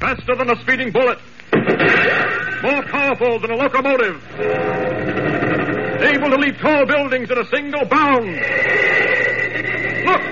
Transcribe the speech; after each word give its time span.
Faster 0.00 0.36
than 0.36 0.50
a 0.50 0.60
speeding 0.62 0.92
bullet. 0.92 1.18
More 2.62 2.82
powerful 2.84 3.38
than 3.40 3.50
a 3.50 3.56
locomotive. 3.56 4.22
Able 6.02 6.30
to 6.30 6.36
leap 6.36 6.58
tall 6.58 6.86
buildings 6.86 7.30
in 7.30 7.38
a 7.38 7.46
single 7.46 7.84
bound. 7.86 8.26
Look! 10.04 10.22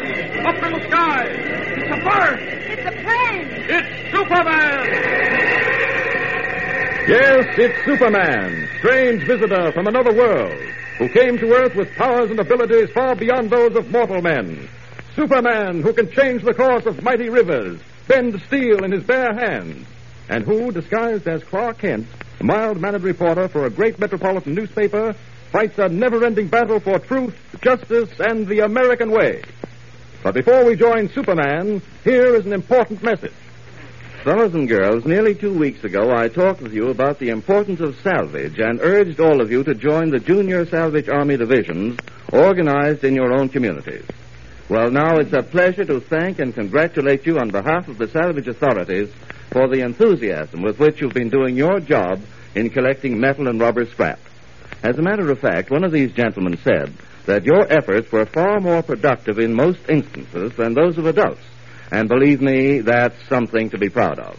Up 0.44 0.62
in 0.62 0.72
the 0.72 0.84
sky! 0.88 1.24
It's 1.26 1.90
a 1.90 2.04
bird! 2.04 2.38
It's 2.40 2.86
a 2.86 2.92
plane! 3.02 3.48
It's 3.70 4.12
Superman! 4.12 5.34
Yes, 7.08 7.46
it's 7.58 7.84
Superman, 7.84 8.68
strange 8.78 9.26
visitor 9.26 9.72
from 9.72 9.86
another 9.86 10.14
world, 10.14 10.54
who 10.98 11.08
came 11.08 11.38
to 11.38 11.52
Earth 11.52 11.74
with 11.74 11.94
powers 11.96 12.30
and 12.30 12.40
abilities 12.40 12.90
far 12.90 13.14
beyond 13.14 13.50
those 13.50 13.74
of 13.76 13.90
mortal 13.90 14.22
men. 14.22 14.68
Superman, 15.14 15.82
who 15.82 15.92
can 15.92 16.10
change 16.10 16.42
the 16.42 16.54
course 16.54 16.86
of 16.86 17.02
mighty 17.02 17.28
rivers, 17.28 17.78
bend 18.06 18.40
steel 18.46 18.84
in 18.84 18.92
his 18.92 19.04
bare 19.04 19.34
hands, 19.34 19.86
and 20.28 20.44
who, 20.44 20.70
disguised 20.70 21.28
as 21.28 21.44
Clark 21.44 21.78
Kent, 21.78 22.06
a 22.40 22.44
mild-mannered 22.44 23.02
reporter 23.02 23.48
for 23.48 23.66
a 23.66 23.70
great 23.70 23.98
metropolitan 23.98 24.54
newspaper, 24.54 25.14
fights 25.52 25.78
a 25.78 25.88
never-ending 25.88 26.48
battle 26.48 26.80
for 26.80 26.98
truth, 26.98 27.36
justice, 27.62 28.10
and 28.18 28.46
the 28.46 28.60
American 28.60 29.10
way. 29.10 29.42
But 30.22 30.34
before 30.34 30.64
we 30.64 30.74
join 30.74 31.08
Superman, 31.10 31.82
here 32.02 32.34
is 32.34 32.46
an 32.46 32.52
important 32.52 33.02
message. 33.02 33.34
Fellows 34.24 34.54
and 34.54 34.66
girls, 34.66 35.04
nearly 35.04 35.34
two 35.34 35.52
weeks 35.52 35.84
ago 35.84 36.10
I 36.10 36.28
talked 36.28 36.62
with 36.62 36.72
you 36.72 36.88
about 36.88 37.18
the 37.18 37.28
importance 37.28 37.80
of 37.80 38.00
salvage 38.00 38.58
and 38.58 38.80
urged 38.80 39.20
all 39.20 39.42
of 39.42 39.52
you 39.52 39.62
to 39.64 39.74
join 39.74 40.08
the 40.08 40.18
Junior 40.18 40.64
Salvage 40.64 41.10
Army 41.10 41.36
divisions 41.36 41.98
organized 42.32 43.04
in 43.04 43.14
your 43.14 43.34
own 43.34 43.50
communities. 43.50 44.06
Well, 44.68 44.90
now 44.90 45.18
it's 45.18 45.34
a 45.34 45.42
pleasure 45.42 45.84
to 45.84 46.00
thank 46.00 46.38
and 46.38 46.54
congratulate 46.54 47.26
you 47.26 47.38
on 47.38 47.50
behalf 47.50 47.86
of 47.88 47.98
the 47.98 48.08
salvage 48.08 48.48
authorities 48.48 49.10
for 49.50 49.68
the 49.68 49.82
enthusiasm 49.82 50.62
with 50.62 50.78
which 50.78 51.02
you've 51.02 51.12
been 51.12 51.28
doing 51.28 51.54
your 51.54 51.80
job 51.80 52.22
in 52.54 52.70
collecting 52.70 53.20
metal 53.20 53.46
and 53.48 53.60
rubber 53.60 53.84
scrap. 53.84 54.18
As 54.82 54.96
a 54.98 55.02
matter 55.02 55.30
of 55.30 55.38
fact, 55.38 55.70
one 55.70 55.84
of 55.84 55.92
these 55.92 56.12
gentlemen 56.12 56.56
said 56.64 56.94
that 57.26 57.44
your 57.44 57.70
efforts 57.70 58.10
were 58.10 58.24
far 58.24 58.58
more 58.58 58.82
productive 58.82 59.38
in 59.38 59.52
most 59.52 59.80
instances 59.86 60.54
than 60.56 60.72
those 60.72 60.96
of 60.96 61.04
adults. 61.04 61.42
And 61.90 62.08
believe 62.08 62.40
me, 62.40 62.80
that's 62.80 63.16
something 63.28 63.68
to 63.70 63.78
be 63.78 63.90
proud 63.90 64.18
of. 64.18 64.38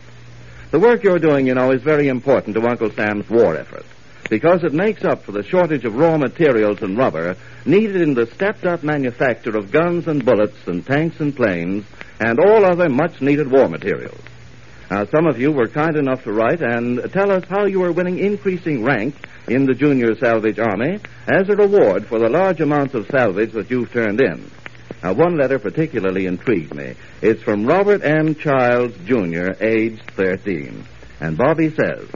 The 0.72 0.80
work 0.80 1.04
you're 1.04 1.20
doing, 1.20 1.46
you 1.46 1.54
know, 1.54 1.72
is 1.72 1.84
very 1.84 2.08
important 2.08 2.56
to 2.56 2.68
Uncle 2.68 2.90
Sam's 2.92 3.30
war 3.30 3.56
effort 3.56 3.86
because 4.30 4.64
it 4.64 4.74
makes 4.74 5.04
up 5.04 5.24
for 5.24 5.32
the 5.32 5.44
shortage 5.44 5.86
of 5.86 5.96
raw 5.96 6.18
materials 6.18 6.82
and 6.82 6.98
rubber 6.98 7.36
needed 7.66 8.02
in 8.02 8.14
the 8.14 8.26
stepped 8.28 8.66
up 8.66 8.84
manufacture 8.84 9.56
of 9.56 9.72
guns 9.72 10.08
and 10.08 10.26
bullets 10.26 10.58
and 10.68 10.86
tanks 10.86 11.20
and 11.20 11.36
planes 11.36 11.86
and 12.20 12.40
all 12.40 12.66
other 12.66 12.90
much 12.90 13.22
needed 13.22 13.52
war 13.52 13.68
materials. 13.68 14.20
Now, 14.90 15.06
some 15.06 15.26
of 15.26 15.40
you 15.40 15.52
were 15.52 15.68
kind 15.68 15.98
enough 15.98 16.24
to 16.24 16.32
write 16.32 16.62
and 16.62 17.12
tell 17.12 17.32
us 17.32 17.44
how 17.50 17.66
you 17.66 17.84
are 17.84 17.92
winning 17.92 18.20
increasing 18.20 18.84
rank 18.84 19.16
in 19.48 19.66
the 19.66 19.74
Junior 19.74 20.16
Salvage 20.16 20.60
Army 20.60 21.00
as 21.28 21.50
a 21.50 21.56
reward 21.56 22.06
for 22.06 22.20
the 22.20 22.30
large 22.30 22.62
amounts 22.62 22.94
of 22.94 23.08
salvage 23.08 23.52
that 23.54 23.70
you've 23.70 23.92
turned 23.92 24.22
in. 24.22 24.50
Now, 25.04 25.14
one 25.14 25.38
letter 25.38 25.60
particularly 25.60 26.26
intrigued 26.26 26.74
me. 26.74 26.96
It's 27.22 27.44
from 27.44 27.66
Robert 27.66 28.04
M. 28.04 28.36
Childs, 28.36 28.96
Jr., 29.06 29.52
aged 29.60 30.04
13. 30.12 30.86
And 31.20 31.38
Bobby 31.38 31.70
says, 31.70 32.08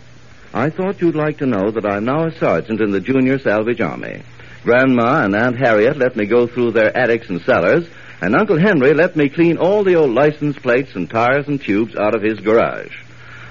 I 0.53 0.71
thought 0.71 0.99
you'd 0.99 1.15
like 1.15 1.37
to 1.39 1.45
know 1.45 1.69
that 1.69 1.85
I'm 1.85 2.05
now 2.05 2.25
a 2.25 2.31
sergeant 2.39 2.81
in 2.81 2.89
the 2.89 2.99
Junior 2.99 3.37
Salvage 3.37 3.81
Army. 3.81 4.23
Grandma 4.63 5.23
and 5.23 5.35
Aunt 5.35 5.57
Harriet 5.59 5.97
let 5.97 6.15
me 6.15 6.25
go 6.25 6.47
through 6.47 6.71
their 6.71 6.95
attics 6.97 7.29
and 7.29 7.39
cellars, 7.41 7.87
and 8.19 8.35
Uncle 8.35 8.59
Henry 8.59 8.95
let 8.95 9.15
me 9.15 9.29
clean 9.29 9.57
all 9.57 9.83
the 9.83 9.95
old 9.95 10.09
license 10.09 10.57
plates 10.57 10.95
and 10.95 11.07
tires 11.07 11.47
and 11.47 11.61
tubes 11.61 11.95
out 11.95 12.15
of 12.15 12.23
his 12.23 12.39
garage. 12.39 12.97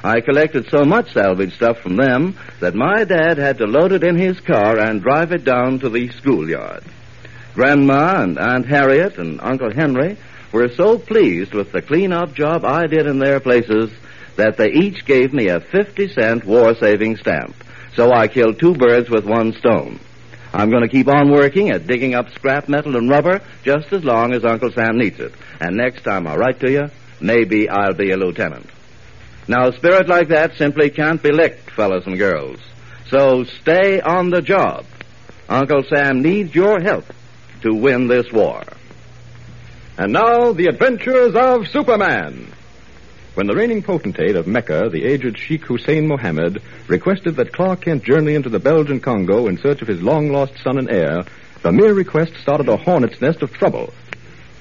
I 0.02 0.20
collected 0.20 0.68
so 0.70 0.84
much 0.84 1.12
salvage 1.12 1.54
stuff 1.54 1.78
from 1.78 1.96
them 1.96 2.36
that 2.58 2.74
my 2.74 3.04
dad 3.04 3.38
had 3.38 3.58
to 3.58 3.66
load 3.66 3.92
it 3.92 4.02
in 4.02 4.18
his 4.18 4.40
car 4.40 4.78
and 4.78 5.00
drive 5.00 5.30
it 5.30 5.44
down 5.44 5.78
to 5.80 5.88
the 5.88 6.08
schoolyard. 6.08 6.82
Grandma 7.54 8.22
and 8.22 8.38
Aunt 8.38 8.66
Harriet 8.66 9.18
and 9.18 9.40
Uncle 9.40 9.72
Henry 9.72 10.16
were 10.50 10.68
so 10.70 10.98
pleased 10.98 11.54
with 11.54 11.70
the 11.70 11.82
clean-up 11.82 12.34
job 12.34 12.64
I 12.64 12.86
did 12.88 13.06
in 13.06 13.20
their 13.20 13.38
places 13.38 13.90
that 14.38 14.56
they 14.56 14.70
each 14.70 15.04
gave 15.04 15.34
me 15.34 15.48
a 15.48 15.60
50 15.60 16.08
cent 16.14 16.44
war 16.44 16.74
saving 16.76 17.16
stamp. 17.16 17.56
So 17.94 18.12
I 18.12 18.28
killed 18.28 18.58
two 18.58 18.74
birds 18.74 19.10
with 19.10 19.26
one 19.26 19.52
stone. 19.54 19.98
I'm 20.52 20.70
going 20.70 20.82
to 20.82 20.88
keep 20.88 21.08
on 21.08 21.30
working 21.30 21.70
at 21.70 21.88
digging 21.88 22.14
up 22.14 22.30
scrap 22.30 22.68
metal 22.68 22.96
and 22.96 23.10
rubber 23.10 23.42
just 23.64 23.92
as 23.92 24.04
long 24.04 24.32
as 24.32 24.44
Uncle 24.44 24.70
Sam 24.70 24.96
needs 24.96 25.18
it. 25.18 25.34
And 25.60 25.76
next 25.76 26.04
time 26.04 26.28
I 26.28 26.36
write 26.36 26.60
to 26.60 26.70
you, 26.70 26.88
maybe 27.20 27.68
I'll 27.68 27.94
be 27.94 28.12
a 28.12 28.16
lieutenant. 28.16 28.70
Now, 29.48 29.68
a 29.68 29.72
spirit 29.72 30.08
like 30.08 30.28
that 30.28 30.56
simply 30.56 30.90
can't 30.90 31.22
be 31.22 31.32
licked, 31.32 31.70
fellas 31.72 32.06
and 32.06 32.16
girls. 32.16 32.60
So 33.08 33.42
stay 33.44 34.00
on 34.00 34.30
the 34.30 34.40
job. 34.40 34.86
Uncle 35.48 35.82
Sam 35.82 36.22
needs 36.22 36.54
your 36.54 36.80
help 36.80 37.06
to 37.62 37.74
win 37.74 38.06
this 38.06 38.30
war. 38.32 38.62
And 39.96 40.12
now, 40.12 40.52
the 40.52 40.66
adventures 40.66 41.34
of 41.34 41.66
Superman. 41.68 42.52
When 43.38 43.46
the 43.46 43.54
reigning 43.54 43.84
potentate 43.84 44.34
of 44.34 44.48
Mecca, 44.48 44.88
the 44.90 45.04
aged 45.04 45.38
Sheikh 45.38 45.64
Hussein 45.66 46.08
Mohammed, 46.08 46.60
requested 46.88 47.36
that 47.36 47.52
Clark 47.52 47.82
Kent 47.82 48.02
journey 48.02 48.34
into 48.34 48.48
the 48.48 48.58
Belgian 48.58 48.98
Congo 48.98 49.46
in 49.46 49.58
search 49.58 49.80
of 49.80 49.86
his 49.86 50.02
long 50.02 50.32
lost 50.32 50.58
son 50.58 50.76
and 50.76 50.90
heir, 50.90 51.22
the 51.62 51.70
mere 51.70 51.94
request 51.94 52.32
started 52.42 52.68
a 52.68 52.76
hornet's 52.76 53.20
nest 53.20 53.40
of 53.42 53.52
trouble. 53.52 53.94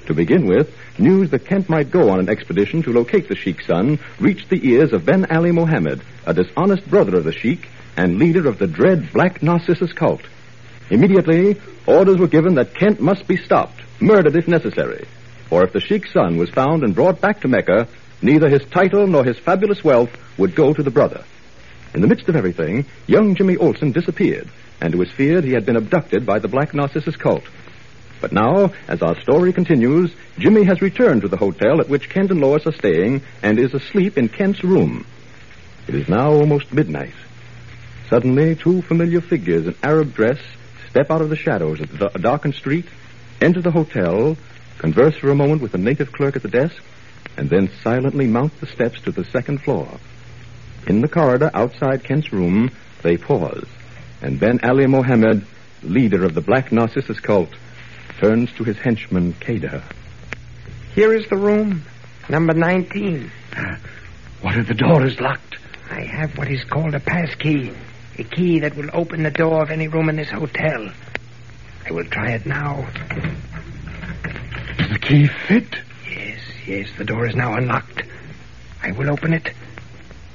To 0.06 0.14
begin 0.14 0.46
with, 0.46 0.72
news 1.00 1.32
that 1.32 1.48
Kent 1.48 1.70
might 1.70 1.90
go 1.90 2.12
on 2.12 2.20
an 2.20 2.30
expedition 2.30 2.84
to 2.84 2.94
locate 2.94 3.28
the 3.28 3.36
Sheikh's 3.36 3.66
son 3.66 3.98
reached 4.20 4.52
the 4.52 4.64
ears 4.70 4.94
of 4.94 5.06
Ben 5.06 5.26
Ali 5.32 5.52
Mohammed, 5.52 6.04
a 6.28 6.36
dishonest 6.36 6.88
brother 6.88 7.18
of 7.18 7.24
the 7.24 7.34
Sheikh 7.34 7.70
and 7.96 8.20
leader 8.20 8.48
of 8.48 8.60
the 8.60 8.68
dread 8.68 9.12
Black 9.12 9.42
Narcissus 9.42 9.92
cult. 9.92 10.22
Immediately, 10.92 11.60
orders 11.88 12.20
were 12.20 12.28
given 12.28 12.54
that 12.54 12.76
Kent 12.76 13.00
must 13.00 13.28
be 13.28 13.38
stopped, 13.38 13.82
murdered 14.00 14.36
if 14.36 14.48
necessary. 14.48 15.08
For 15.50 15.64
if 15.64 15.74
the 15.74 15.82
Sheikh's 15.82 16.14
son 16.14 16.38
was 16.38 16.52
found 16.52 16.84
and 16.84 16.94
brought 16.94 17.20
back 17.20 17.42
to 17.42 17.48
Mecca, 17.48 17.88
neither 18.22 18.50
his 18.50 18.66
title 18.66 19.08
nor 19.08 19.24
his 19.24 19.38
fabulous 19.38 19.84
wealth 19.84 20.12
would 20.38 20.56
go 20.56 20.74
to 20.74 20.84
the 20.84 20.92
brother. 20.92 21.24
In 21.94 22.02
the 22.02 22.08
midst 22.08 22.30
of 22.30 22.36
everything, 22.36 22.86
young 23.08 23.36
Jimmy 23.36 23.58
Olsen 23.58 23.92
disappeared, 23.92 24.50
and 24.82 24.94
it 24.94 24.98
was 24.98 25.12
feared 25.12 25.44
he 25.44 25.54
had 25.54 25.66
been 25.66 25.76
abducted 25.76 26.26
by 26.26 26.40
the 26.40 26.48
Black 26.48 26.74
Narcissus 26.74 27.16
cult. 27.16 27.44
But 28.20 28.32
now, 28.32 28.72
as 28.88 29.02
our 29.02 29.20
story 29.22 29.54
continues, 29.54 30.12
Jimmy 30.38 30.64
has 30.64 30.82
returned 30.82 31.22
to 31.22 31.28
the 31.28 31.38
hotel 31.38 31.80
at 31.80 31.90
which 31.90 32.10
Kent 32.10 32.32
and 32.32 32.42
Lois 32.42 32.66
are 32.66 32.72
staying 32.72 33.22
and 33.44 33.60
is 33.60 33.74
asleep 33.74 34.18
in 34.18 34.30
Kent's 34.30 34.64
room. 34.64 35.06
It 35.88 35.96
is 35.96 36.10
now 36.10 36.32
almost 36.32 36.74
midnight. 36.74 37.14
Suddenly, 38.10 38.56
two 38.56 38.82
familiar 38.82 39.22
figures 39.22 39.68
in 39.68 39.76
Arab 39.84 40.14
dress 40.14 40.40
step 40.90 41.12
out 41.12 41.22
of 41.22 41.30
the 41.30 41.36
shadows 41.36 41.80
of 41.80 42.00
the 42.00 42.20
darkened 42.20 42.56
street, 42.56 42.86
enter 43.40 43.62
the 43.62 43.72
hotel, 43.72 44.36
converse 44.80 45.16
for 45.16 45.30
a 45.30 45.36
moment 45.36 45.62
with 45.62 45.72
the 45.72 45.78
native 45.78 46.12
clerk 46.12 46.36
at 46.36 46.42
the 46.42 46.48
desk, 46.48 46.82
and 47.38 47.50
then 47.50 47.70
silently 47.84 48.28
mount 48.28 48.60
the 48.60 48.68
steps 48.68 49.00
to 49.02 49.12
the 49.12 49.24
second 49.26 49.62
floor. 49.62 49.88
In 50.88 51.02
the 51.02 51.08
corridor 51.08 51.52
outside 51.54 52.04
Kent's 52.04 52.34
room, 52.34 52.72
they 53.04 53.18
pause, 53.18 53.68
and 54.22 54.40
Ben 54.40 54.60
Ali 54.64 54.88
Mohammed, 54.88 55.46
leader 55.84 56.26
of 56.26 56.34
the 56.34 56.42
Black 56.42 56.72
Narcissus 56.72 57.20
cult, 57.20 57.50
turns 58.20 58.52
to 58.54 58.64
his 58.64 58.78
henchman, 58.78 59.34
Kader. 59.40 59.84
Here 60.96 61.14
is 61.14 61.28
the 61.30 61.38
room, 61.38 61.84
number 62.30 62.54
19. 62.54 63.32
What 64.40 64.56
if 64.56 64.68
the 64.68 64.76
door 64.76 65.04
is 65.04 65.20
locked? 65.20 65.58
I 65.90 66.02
have 66.02 66.38
what 66.38 66.48
is 66.48 66.64
called 66.64 66.94
a 66.94 67.00
pass 67.00 67.34
key, 67.36 67.72
a 68.20 68.24
key 68.24 68.60
that 68.60 68.76
will 68.76 68.90
open 68.94 69.24
the 69.24 69.32
door 69.32 69.64
of 69.64 69.72
any 69.72 69.88
room 69.88 70.10
in 70.10 70.16
this 70.16 70.30
hotel. 70.30 70.92
I 71.84 71.92
will 71.92 72.06
try 72.06 72.34
it 72.34 72.46
now. 72.46 72.88
Does 74.78 74.90
the 74.92 75.00
key 75.00 75.26
fit? 75.26 75.76
Yes, 76.68 76.88
yes, 76.88 76.98
the 76.98 77.06
door 77.06 77.26
is 77.26 77.36
now 77.36 77.54
unlocked. 77.56 78.04
I 78.84 78.92
will 78.92 79.10
open 79.10 79.34
it 79.34 79.52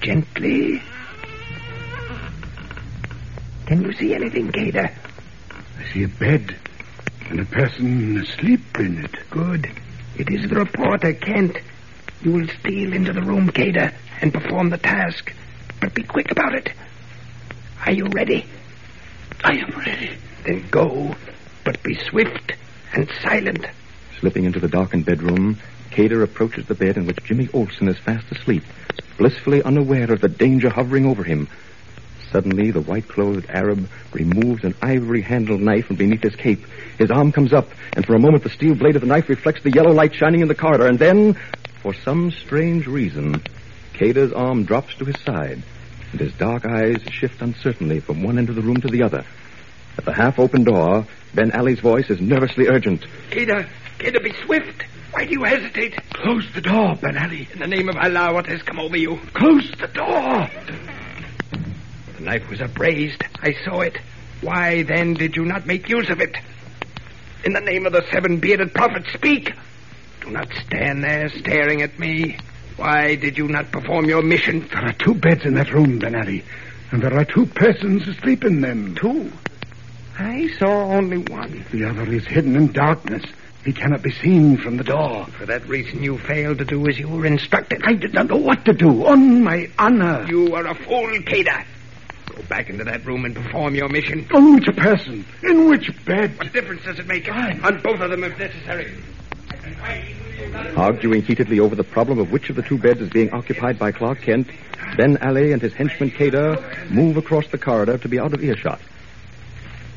gently. 0.00 0.82
Can 3.66 3.82
you 3.82 3.92
see 3.92 4.14
anything, 4.14 4.50
Kader? 4.50 4.90
see 5.92 6.04
a 6.04 6.08
bed 6.08 6.56
and 7.28 7.40
a 7.40 7.44
person 7.44 8.18
asleep 8.18 8.78
in 8.78 9.04
it. 9.04 9.14
Good. 9.30 9.70
It 10.16 10.30
is 10.30 10.48
the 10.48 10.54
reporter, 10.56 11.12
Kent. 11.12 11.58
You 12.22 12.32
will 12.32 12.48
steal 12.60 12.92
into 12.94 13.12
the 13.12 13.22
room, 13.22 13.50
Cada, 13.50 13.92
and 14.22 14.32
perform 14.32 14.70
the 14.70 14.78
task. 14.78 15.34
But 15.80 15.94
be 15.94 16.02
quick 16.02 16.30
about 16.30 16.54
it. 16.54 16.72
Are 17.84 17.92
you 17.92 18.06
ready? 18.14 18.46
I 19.44 19.56
am 19.56 19.70
ready. 19.78 20.16
Then 20.44 20.66
go, 20.70 21.14
but 21.64 21.82
be 21.82 21.94
swift 22.08 22.52
and 22.94 23.10
silent. 23.22 23.66
Slipping 24.20 24.44
into 24.44 24.60
the 24.60 24.68
darkened 24.68 25.04
bedroom, 25.04 25.58
Cater 25.92 26.22
approaches 26.22 26.66
the 26.66 26.74
bed 26.74 26.96
in 26.96 27.06
which 27.06 27.22
Jimmy 27.22 27.48
Olsen 27.52 27.86
is 27.86 27.98
fast 27.98 28.24
asleep, 28.32 28.64
blissfully 29.18 29.62
unaware 29.62 30.10
of 30.10 30.22
the 30.22 30.28
danger 30.28 30.70
hovering 30.70 31.06
over 31.06 31.22
him. 31.22 31.48
Suddenly, 32.30 32.70
the 32.70 32.80
white-clothed 32.80 33.50
Arab 33.50 33.86
removes 34.10 34.64
an 34.64 34.74
ivory-handled 34.80 35.60
knife 35.60 35.86
from 35.86 35.96
beneath 35.96 36.22
his 36.22 36.34
cape. 36.34 36.64
His 36.98 37.10
arm 37.10 37.30
comes 37.30 37.52
up, 37.52 37.68
and 37.94 38.06
for 38.06 38.14
a 38.14 38.20
moment 38.20 38.42
the 38.42 38.48
steel 38.48 38.74
blade 38.74 38.96
of 38.96 39.02
the 39.02 39.06
knife 39.06 39.28
reflects 39.28 39.62
the 39.62 39.70
yellow 39.70 39.92
light 39.92 40.14
shining 40.14 40.40
in 40.40 40.48
the 40.48 40.54
corridor, 40.54 40.86
and 40.86 40.98
then, 40.98 41.34
for 41.82 41.92
some 41.92 42.30
strange 42.30 42.86
reason, 42.86 43.42
Cater's 43.92 44.32
arm 44.32 44.64
drops 44.64 44.94
to 44.94 45.04
his 45.04 45.20
side, 45.20 45.62
and 46.12 46.20
his 46.20 46.32
dark 46.32 46.64
eyes 46.64 47.02
shift 47.10 47.42
uncertainly 47.42 48.00
from 48.00 48.22
one 48.22 48.38
end 48.38 48.48
of 48.48 48.54
the 48.54 48.62
room 48.62 48.78
to 48.78 48.88
the 48.88 49.02
other. 49.02 49.26
At 49.98 50.06
the 50.06 50.14
half-open 50.14 50.64
door, 50.64 51.06
Ben 51.34 51.52
Ali's 51.52 51.80
voice 51.80 52.08
is 52.08 52.18
nervously 52.18 52.68
urgent. 52.68 53.04
Cada, 53.30 53.68
Cada, 53.98 54.20
be 54.20 54.32
swift. 54.46 54.84
Why 55.12 55.26
do 55.26 55.32
you 55.32 55.44
hesitate? 55.44 55.94
Close 56.14 56.44
the 56.54 56.62
door, 56.62 56.96
Ben 56.96 57.18
Ali. 57.18 57.46
In 57.52 57.58
the 57.58 57.66
name 57.66 57.88
of 57.88 57.96
Allah, 57.96 58.32
what 58.32 58.46
has 58.46 58.62
come 58.62 58.80
over 58.80 58.96
you? 58.96 59.18
Close 59.34 59.70
the 59.72 59.88
door. 59.88 60.48
The 62.16 62.22
knife 62.22 62.48
was 62.48 62.60
upraised. 62.60 63.22
I 63.40 63.52
saw 63.64 63.80
it. 63.80 63.98
Why, 64.40 64.82
then, 64.82 65.14
did 65.14 65.36
you 65.36 65.44
not 65.44 65.66
make 65.66 65.88
use 65.88 66.08
of 66.08 66.20
it? 66.20 66.34
In 67.44 67.52
the 67.52 67.60
name 67.60 67.86
of 67.86 67.92
the 67.92 68.04
seven 68.10 68.38
bearded 68.38 68.72
prophet, 68.74 69.04
speak. 69.12 69.52
Do 70.22 70.30
not 70.30 70.48
stand 70.64 71.04
there 71.04 71.28
staring 71.28 71.82
at 71.82 71.98
me. 71.98 72.38
Why 72.76 73.16
did 73.16 73.36
you 73.36 73.48
not 73.48 73.70
perform 73.70 74.06
your 74.06 74.22
mission? 74.22 74.66
There 74.68 74.84
are 74.84 74.92
two 74.94 75.14
beds 75.14 75.44
in 75.44 75.54
that 75.54 75.72
room, 75.72 75.98
Ben 75.98 76.14
Ali, 76.14 76.42
and 76.90 77.02
there 77.02 77.14
are 77.14 77.24
two 77.24 77.46
persons 77.46 78.08
asleep 78.08 78.44
in 78.44 78.62
them. 78.62 78.94
Two? 78.94 79.30
I 80.18 80.48
saw 80.58 80.84
only 80.92 81.18
one. 81.18 81.64
The 81.70 81.84
other 81.84 82.10
is 82.10 82.26
hidden 82.26 82.56
in 82.56 82.72
darkness. 82.72 83.24
He 83.64 83.72
cannot 83.72 84.02
be 84.02 84.10
seen 84.10 84.56
from 84.56 84.76
the 84.76 84.84
door. 84.84 85.26
For 85.38 85.46
that 85.46 85.66
reason, 85.68 86.02
you 86.02 86.18
failed 86.18 86.58
to 86.58 86.64
do 86.64 86.88
as 86.88 86.98
you 86.98 87.08
were 87.08 87.26
instructed. 87.26 87.82
I 87.84 87.94
did 87.94 88.12
not 88.12 88.26
know 88.26 88.36
what 88.36 88.64
to 88.64 88.72
do. 88.72 89.06
On 89.06 89.44
my 89.44 89.70
honor. 89.78 90.26
You 90.28 90.54
are 90.56 90.66
a 90.66 90.74
fool, 90.74 91.22
Cada. 91.22 91.64
Go 92.26 92.42
back 92.48 92.70
into 92.70 92.82
that 92.84 93.04
room 93.06 93.24
and 93.24 93.34
perform 93.36 93.76
your 93.76 93.88
mission. 93.88 94.26
On 94.34 94.54
which 94.54 94.66
person? 94.76 95.24
In 95.44 95.68
which 95.68 95.88
bed? 96.04 96.36
What 96.38 96.52
difference 96.52 96.82
does 96.82 96.98
it 96.98 97.06
make? 97.06 97.28
On 97.30 97.80
both 97.82 98.00
of 98.00 98.10
them, 98.10 98.24
if 98.24 98.36
necessary. 98.36 98.92
Arguing 100.76 101.22
heatedly 101.22 101.60
over 101.60 101.76
the 101.76 101.84
problem 101.84 102.18
of 102.18 102.32
which 102.32 102.50
of 102.50 102.56
the 102.56 102.62
two 102.62 102.78
beds 102.78 103.00
is 103.00 103.10
being 103.10 103.30
occupied 103.30 103.78
by 103.78 103.92
Clark 103.92 104.22
Kent, 104.22 104.48
Ben 104.96 105.18
Ali 105.18 105.52
and 105.52 105.62
his 105.62 105.72
henchman 105.72 106.10
Cater 106.10 106.58
move 106.90 107.16
across 107.16 107.46
the 107.48 107.58
corridor 107.58 107.96
to 107.98 108.08
be 108.08 108.18
out 108.18 108.32
of 108.32 108.42
earshot. 108.42 108.80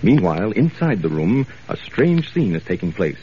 Meanwhile, 0.04 0.52
inside 0.52 1.02
the 1.02 1.10
room, 1.10 1.48
a 1.68 1.76
strange 1.78 2.32
scene 2.32 2.56
is 2.56 2.64
taking 2.64 2.94
place. 2.94 3.18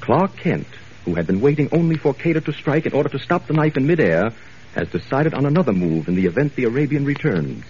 Clark 0.00 0.36
Kent, 0.36 0.66
who 1.04 1.14
had 1.14 1.26
been 1.26 1.40
waiting 1.40 1.68
only 1.72 1.96
for 1.96 2.14
Cater 2.14 2.40
to 2.40 2.52
strike 2.52 2.86
in 2.86 2.92
order 2.92 3.08
to 3.10 3.18
stop 3.18 3.46
the 3.46 3.52
knife 3.52 3.76
in 3.76 3.86
midair, 3.86 4.32
has 4.74 4.88
decided 4.88 5.34
on 5.34 5.46
another 5.46 5.72
move 5.72 6.08
in 6.08 6.14
the 6.14 6.26
event 6.26 6.54
the 6.56 6.64
Arabian 6.64 7.04
returns. 7.04 7.64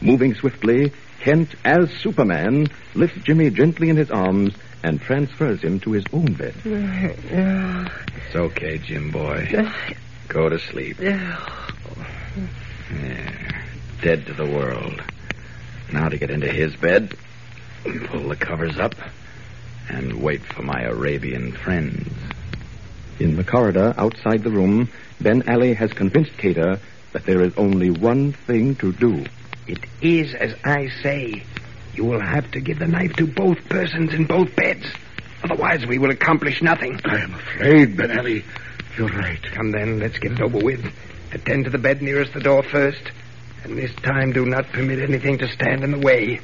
Moving 0.00 0.34
swiftly, 0.34 0.92
Kent, 1.20 1.54
as 1.64 1.90
Superman, 2.00 2.68
lifts 2.94 3.22
Jimmy 3.24 3.50
gently 3.50 3.88
in 3.90 3.96
his 3.96 4.10
arms 4.10 4.54
and 4.84 5.00
transfers 5.00 5.60
him 5.60 5.80
to 5.80 5.92
his 5.92 6.04
own 6.12 6.34
bed. 6.34 6.54
It's 6.64 8.36
okay, 8.36 8.78
Jim 8.78 9.10
boy. 9.10 9.48
Go 10.28 10.48
to 10.48 10.58
sleep. 10.58 10.98
There. 10.98 11.38
Dead 14.00 14.26
to 14.26 14.34
the 14.34 14.46
world. 14.46 15.02
Now 15.92 16.08
to 16.08 16.16
get 16.16 16.30
into 16.30 16.48
his 16.48 16.76
bed, 16.76 17.16
pull 18.06 18.28
the 18.28 18.36
covers 18.36 18.78
up, 18.78 18.94
and 19.88 20.22
wait 20.22 20.42
for 20.42 20.62
my 20.62 20.82
Arabian 20.82 21.52
friends. 21.52 22.08
In 23.18 23.36
the 23.36 23.44
corridor 23.44 23.94
outside 23.96 24.42
the 24.42 24.50
room, 24.50 24.88
Ben 25.20 25.48
Ali 25.48 25.74
has 25.74 25.92
convinced 25.92 26.36
Cater 26.38 26.78
that 27.12 27.24
there 27.24 27.42
is 27.42 27.56
only 27.56 27.90
one 27.90 28.32
thing 28.32 28.76
to 28.76 28.92
do. 28.92 29.24
It 29.66 29.84
is 30.00 30.34
as 30.34 30.54
I 30.64 30.88
say. 31.02 31.42
You 31.94 32.04
will 32.04 32.20
have 32.20 32.50
to 32.52 32.60
give 32.60 32.78
the 32.78 32.86
knife 32.86 33.16
to 33.16 33.26
both 33.26 33.68
persons 33.68 34.14
in 34.14 34.24
both 34.24 34.54
beds. 34.54 34.86
Otherwise, 35.42 35.84
we 35.86 35.98
will 35.98 36.10
accomplish 36.10 36.62
nothing. 36.62 37.00
I 37.04 37.18
am 37.18 37.34
afraid, 37.34 37.96
Ben 37.96 38.16
Ali. 38.16 38.44
You're 38.96 39.08
right. 39.08 39.42
Come 39.42 39.72
then, 39.72 39.98
let's 39.98 40.18
get 40.18 40.32
it 40.32 40.40
over 40.40 40.58
with. 40.58 40.84
Attend 41.32 41.64
to 41.64 41.70
the 41.70 41.78
bed 41.78 42.02
nearest 42.02 42.34
the 42.34 42.40
door 42.40 42.62
first. 42.62 43.02
And 43.64 43.76
this 43.76 43.92
time, 43.96 44.32
do 44.32 44.46
not 44.46 44.68
permit 44.68 45.00
anything 45.00 45.38
to 45.38 45.48
stand 45.48 45.82
in 45.82 45.90
the 45.90 45.98
way. 45.98 46.40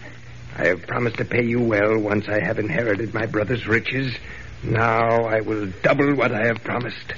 I 0.57 0.69
have 0.69 0.87
promised 0.87 1.17
to 1.17 1.25
pay 1.25 1.45
you 1.45 1.61
well 1.61 1.99
once 1.99 2.29
I 2.29 2.39
have 2.45 2.61
inherited 2.61 3.13
my 3.13 3.27
brother's 3.27 3.67
riches. 3.67 4.15
Now 4.63 5.25
I 5.25 5.41
will 5.41 5.67
double 5.83 6.15
what 6.15 6.33
I 6.33 6.47
have 6.47 6.63
promised. 6.63 7.13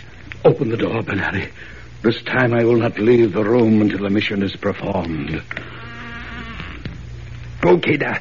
Open 0.44 0.70
the 0.70 0.76
door, 0.78 1.02
Ben 1.02 1.20
Ali. 1.20 1.48
This 2.02 2.22
time 2.22 2.54
I 2.54 2.64
will 2.64 2.76
not 2.76 2.98
leave 2.98 3.34
the 3.34 3.44
room 3.44 3.82
until 3.82 3.98
the 3.98 4.10
mission 4.10 4.42
is 4.42 4.56
performed. 4.56 5.42
Go, 7.60 7.78
Cada, 7.78 8.20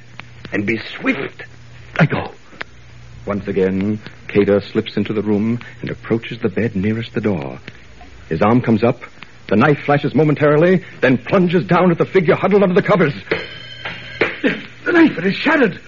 and 0.52 0.66
be 0.66 0.78
swift. 0.98 1.44
I 1.98 2.06
go. 2.08 2.34
Once 3.26 3.48
again, 3.48 4.00
Cater 4.28 4.60
slips 4.60 4.98
into 4.98 5.14
the 5.14 5.22
room 5.22 5.60
and 5.82 5.90
approaches 5.90 6.40
the 6.40 6.50
bed 6.50 6.76
nearest 6.76 7.14
the 7.14 7.22
door. 7.22 7.60
His 8.28 8.42
arm 8.42 8.62
comes 8.62 8.84
up, 8.84 9.02
the 9.48 9.56
knife 9.56 9.80
flashes 9.86 10.14
momentarily, 10.14 10.84
then 11.00 11.18
plunges 11.18 11.66
down 11.66 11.92
at 11.92 11.98
the 11.98 12.06
figure 12.06 12.36
huddled 12.36 12.64
under 12.64 12.76
the 12.76 12.86
covers. 12.86 13.14
The 15.08 15.14
knife, 15.14 15.18
it 15.20 15.26
is 15.28 15.36
shattered. 15.38 15.82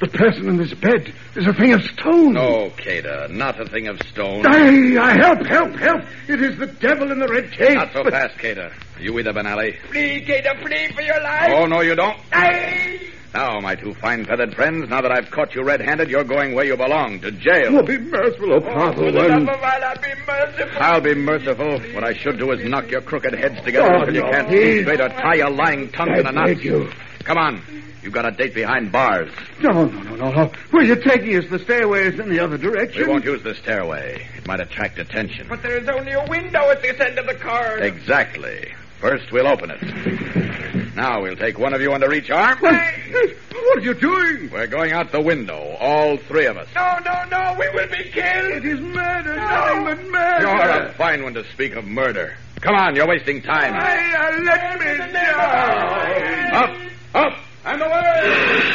The 0.00 0.06
person 0.06 0.48
in 0.48 0.56
this 0.58 0.72
bed 0.74 1.12
is 1.34 1.46
a 1.48 1.52
thing 1.52 1.72
of 1.72 1.82
stone. 1.82 2.36
Oh, 2.38 2.70
Cada, 2.76 3.26
not 3.32 3.60
a 3.60 3.64
thing 3.66 3.88
of 3.88 4.00
stone. 4.02 4.46
I, 4.46 4.96
I 4.96 5.16
help, 5.16 5.44
help, 5.44 5.74
help. 5.74 6.02
It 6.28 6.40
is 6.40 6.56
the 6.56 6.68
devil 6.68 7.10
in 7.10 7.18
the 7.18 7.26
red 7.26 7.50
cape. 7.50 7.74
Not 7.74 7.92
so 7.92 8.04
But- 8.04 8.12
fast, 8.12 8.38
Cada. 8.38 8.72
You 9.00 9.12
with 9.12 9.26
her, 9.26 9.32
Ben 9.32 9.46
Ali? 9.48 9.72
Flee, 9.90 10.20
Cada, 10.24 10.56
flee 10.60 10.88
for 10.94 11.02
your 11.02 11.20
life. 11.20 11.52
Oh, 11.56 11.66
no, 11.66 11.80
you 11.80 11.96
don't. 11.96 12.16
Aye. 12.32 13.00
Now, 13.34 13.58
my 13.60 13.74
two 13.74 13.92
fine 13.94 14.24
feathered 14.24 14.54
friends, 14.54 14.88
now 14.88 15.00
that 15.02 15.10
I've 15.12 15.30
caught 15.32 15.54
you 15.54 15.62
red 15.64 15.80
handed, 15.80 16.08
you're 16.10 16.24
going 16.24 16.54
where 16.54 16.64
you 16.64 16.76
belong, 16.76 17.20
to 17.20 17.30
jail. 17.32 17.76
Oh, 17.78 17.82
be 17.82 17.98
merciful, 17.98 18.54
oh, 18.54 18.60
Father. 18.60 18.80
Oh, 18.80 18.92
for 19.06 19.12
the 19.12 19.18
One. 19.18 19.46
love 19.46 19.56
of 19.56 19.62
Allah, 19.62 19.94
be 20.00 20.08
merciful. 20.26 20.78
I'll 20.80 21.00
be 21.00 21.14
merciful. 21.14 21.80
What 21.94 22.04
I 22.04 22.14
should 22.14 22.38
do 22.38 22.52
is 22.52 22.64
knock 22.68 22.88
your 22.90 23.00
crooked 23.02 23.34
heads 23.34 23.60
together 23.64 23.92
Oh, 23.92 24.00
until 24.00 24.14
you 24.14 24.22
can't 24.22 24.48
see 24.48 24.54
please. 24.56 24.82
straight 24.82 25.00
or 25.00 25.08
tie 25.08 25.34
your 25.34 25.50
lying 25.50 25.90
tongue 25.90 26.10
I 26.10 26.20
in 26.20 26.26
a 26.26 26.32
knot. 26.32 26.46
beg 26.46 26.64
you. 26.64 26.88
Come 27.24 27.36
on. 27.36 27.62
You've 28.08 28.14
got 28.14 28.24
a 28.24 28.30
date 28.30 28.54
behind 28.54 28.90
bars. 28.90 29.30
No, 29.60 29.84
no, 29.84 29.84
no, 29.84 30.16
no, 30.16 30.30
no. 30.32 30.52
Where 30.70 30.82
you're 30.82 30.96
taking 30.96 31.36
us, 31.36 31.44
the 31.50 31.58
stairway 31.58 32.06
is 32.06 32.18
in 32.18 32.30
the 32.30 32.40
other 32.40 32.56
direction. 32.56 33.02
We 33.02 33.06
won't 33.06 33.26
use 33.26 33.42
the 33.42 33.54
stairway. 33.54 34.26
It 34.34 34.46
might 34.46 34.60
attract 34.60 34.98
attention. 34.98 35.46
But 35.46 35.60
there 35.62 35.76
is 35.78 35.86
only 35.90 36.12
a 36.12 36.24
window 36.26 36.70
at 36.70 36.80
this 36.80 36.98
end 36.98 37.18
of 37.18 37.26
the 37.26 37.34
corridor. 37.34 37.84
Exactly. 37.84 38.72
First, 38.98 39.30
we'll 39.30 39.46
open 39.46 39.70
it. 39.72 40.96
Now, 40.96 41.20
we'll 41.20 41.36
take 41.36 41.58
one 41.58 41.74
of 41.74 41.82
you 41.82 41.92
under 41.92 42.10
each 42.14 42.30
arm. 42.30 42.56
What 42.60 42.72
are 42.72 43.80
you 43.80 43.92
doing? 43.92 44.50
We're 44.50 44.66
going 44.68 44.92
out 44.92 45.12
the 45.12 45.20
window, 45.20 45.76
all 45.78 46.16
three 46.16 46.46
of 46.46 46.56
us. 46.56 46.68
No, 46.74 46.98
no, 47.04 47.24
no, 47.30 47.56
we 47.60 47.68
will 47.74 47.88
be 47.88 48.04
killed. 48.04 48.52
It 48.52 48.64
is 48.64 48.80
murder, 48.80 49.36
nothing 49.36 49.84
but 49.84 50.06
murder. 50.06 50.46
You're 50.48 50.86
a 50.86 50.94
fine 50.94 51.24
one 51.24 51.34
to 51.34 51.44
speak 51.52 51.76
of 51.76 51.84
murder. 51.84 52.38
Come 52.62 52.74
on, 52.74 52.96
you're 52.96 53.06
wasting 53.06 53.42
time. 53.42 53.74
Hey, 53.74 54.14
uh, 54.14 54.42
let 54.44 54.80
me 54.80 55.12
down. 55.12 56.54
Up, 56.54 56.76
up, 57.14 57.38
and 57.68 57.82
away! 57.82 58.68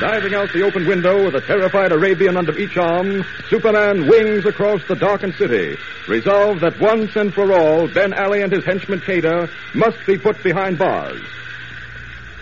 Diving 0.00 0.34
out 0.34 0.52
the 0.52 0.62
open 0.62 0.86
window 0.86 1.24
with 1.24 1.34
a 1.36 1.40
terrified 1.40 1.92
Arabian 1.92 2.36
under 2.36 2.56
each 2.58 2.76
arm, 2.76 3.24
Superman 3.48 4.08
wings 4.08 4.44
across 4.44 4.80
the 4.88 4.96
darkened 4.96 5.34
city, 5.34 5.76
resolved 6.08 6.60
that 6.60 6.80
once 6.80 7.14
and 7.14 7.32
for 7.32 7.52
all, 7.52 7.86
Ben 7.86 8.12
Ali 8.12 8.42
and 8.42 8.52
his 8.52 8.64
henchman 8.64 9.00
Cater 9.00 9.48
must 9.74 10.04
be 10.06 10.18
put 10.18 10.42
behind 10.42 10.78
bars. 10.78 11.22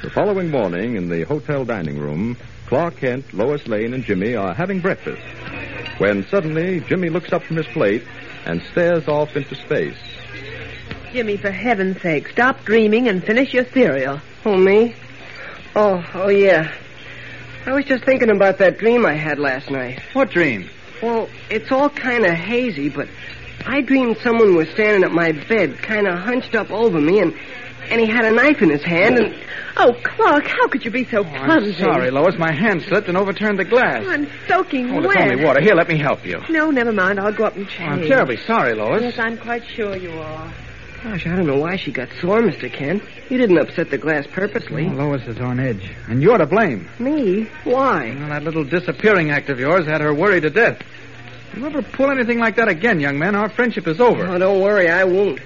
The 0.03 0.11
following 0.11 0.51
morning, 0.51 0.97
in 0.97 1.11
the 1.11 1.25
hotel 1.25 1.67
dining 1.67 1.99
room, 1.99 2.39
Clark 2.67 2.97
Kent, 2.97 3.35
Lois 3.35 3.67
Lane, 3.67 3.93
and 3.93 4.05
Jimmy 4.05 4.35
are 4.35 4.55
having 4.55 4.81
breakfast. 4.81 5.21
When 5.99 6.27
suddenly, 6.29 6.81
Jimmy 6.81 7.11
looks 7.11 7.33
up 7.33 7.43
from 7.43 7.57
his 7.57 7.67
plate 7.67 8.05
and 8.47 8.63
stares 8.71 9.07
off 9.07 9.37
into 9.37 9.55
space. 9.55 10.10
Jimmy, 11.13 11.37
for 11.37 11.51
heaven's 11.51 12.01
sake, 12.03 12.29
stop 12.29 12.65
dreaming 12.65 13.09
and 13.09 13.23
finish 13.25 13.53
your 13.53 13.65
cereal. 13.73 14.21
Oh, 14.45 14.57
me? 14.57 14.95
Oh, 15.75 16.05
oh, 16.15 16.29
yeah. 16.29 16.73
I 17.67 17.73
was 17.73 17.85
just 17.85 18.05
thinking 18.05 18.31
about 18.31 18.59
that 18.59 18.79
dream 18.79 19.05
I 19.05 19.15
had 19.15 19.39
last 19.39 19.71
night. 19.71 20.01
What 20.13 20.31
dream? 20.31 20.69
Well, 21.03 21.29
it's 21.51 21.73
all 21.73 21.89
kind 21.91 22.25
of 22.25 22.33
hazy, 22.35 22.89
but 22.91 23.09
I 23.67 23.81
dreamed 23.81 24.19
someone 24.23 24.55
was 24.55 24.69
standing 24.71 25.03
at 25.05 25.13
my 25.13 25.33
bed, 25.33 25.79
kind 25.79 26.07
of 26.07 26.19
hunched 26.19 26.55
up 26.55 26.71
over 26.71 27.01
me, 27.01 27.19
and 27.21 27.35
And 27.91 28.01
he 28.01 28.07
had 28.07 28.25
a 28.25 28.31
knife 28.31 28.63
in 28.63 28.71
his 28.71 28.83
hand, 28.85 29.19
and 29.19 29.35
Oh, 29.77 29.95
Clark, 30.05 30.47
how 30.47 30.69
could 30.69 30.85
you 30.85 30.91
be 30.91 31.05
so 31.07 31.21
oh, 31.21 31.25
clumsy? 31.25 31.75
I'm 31.75 31.81
sorry, 31.81 32.11
Lois. 32.11 32.37
My 32.39 32.53
hand 32.53 32.83
slipped 32.83 33.09
and 33.09 33.17
overturned 33.17 33.59
the 33.59 33.65
glass. 33.65 34.03
Oh, 34.07 34.11
I'm 34.11 34.29
soaking 34.47 34.91
Oh, 34.91 34.99
it's 34.99 35.09
wet. 35.09 35.31
only 35.31 35.45
water. 35.45 35.61
Here, 35.61 35.75
let 35.75 35.89
me 35.89 35.97
help 35.99 36.25
you. 36.25 36.41
No, 36.51 36.71
never 36.71 36.93
mind. 36.93 37.19
I'll 37.19 37.33
go 37.33 37.45
up 37.45 37.57
and 37.57 37.67
change. 37.69 37.91
I'm 37.91 38.03
terribly 38.03 38.37
sorry, 38.37 38.75
Lois. 38.75 39.03
Yes, 39.03 39.19
I'm 39.19 39.39
quite 39.39 39.67
sure 39.67 39.97
you 39.97 40.13
are. 40.13 40.53
Gosh, 41.03 41.27
I 41.27 41.37
don't 41.37 41.47
know 41.47 41.59
why 41.59 41.77
she 41.77 41.93
got 41.93 42.09
sore, 42.21 42.41
Mr. 42.41 42.73
Kent. 42.73 43.03
You 43.29 43.39
didn't 43.39 43.59
upset 43.59 43.91
the 43.91 43.99
glass 43.99 44.27
purposely. 44.27 44.87
Oh, 44.87 44.93
Lois 44.93 45.27
is 45.27 45.39
on 45.39 45.61
edge. 45.61 45.91
And 46.09 46.23
you're 46.23 46.39
to 46.39 46.47
blame. 46.47 46.89
Me? 46.99 47.49
Why? 47.65 48.15
Well, 48.19 48.29
that 48.29 48.45
little 48.45 48.65
disappearing 48.65 49.31
act 49.31 49.49
of 49.51 49.59
yours 49.59 49.87
had 49.87 50.01
her 50.01 50.13
worried 50.15 50.43
to 50.43 50.51
death. 50.51 50.81
You 51.57 51.67
ever 51.67 51.83
pull 51.83 52.11
anything 52.11 52.39
like 52.39 52.57
that 52.57 52.69
again, 52.69 53.01
young 53.01 53.19
man, 53.19 53.35
our 53.35 53.49
friendship 53.49 53.87
is 53.89 54.01
over. 54.01 54.25
Oh, 54.27 54.39
don't 54.39 54.61
worry, 54.61 54.89
I 54.89 55.05
won't. 55.05 55.41